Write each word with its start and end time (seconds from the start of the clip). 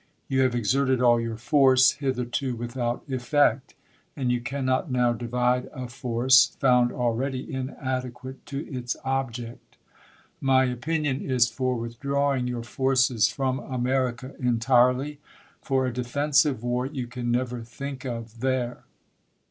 You 0.27 0.41
have 0.41 0.55
exerted 0.55 0.99
all 0.99 1.19
your 1.21 1.37
force 1.37 1.91
hitherto 1.91 2.55
without 2.55 3.03
effect, 3.07 3.75
and 4.15 4.31
you 4.31 4.41
cannot 4.41 4.89
now 4.89 5.13
divide 5.13 5.65
a 5.65 5.81
f©rce, 5.81 6.57
found 6.57 6.89
alrssady 6.89 7.47
inadequate 7.47 8.43
to 8.47 8.67
it 8.67 8.85
s 8.85 8.95
©bject. 9.05 9.59
THE 9.69 9.77
COLUMBIAN 9.77 9.77
ORATOR. 9.77 10.41
173 10.41 10.47
My 10.47 10.63
opinion 10.65 11.21
is 11.31 11.49
for 11.49 11.77
withdi 11.77 12.15
awing 12.15 12.47
your 12.47 12.63
forces 12.63 13.27
from 13.27 13.59
America 13.59 14.33
entirely; 14.39 15.19
for 15.61 15.85
a 15.85 15.93
defensive 15.93 16.63
war 16.63 16.87
you 16.87 17.05
can 17.05 17.29
never 17.29 17.61
think 17.61 18.03
of 18.03 18.39
there. 18.39 18.85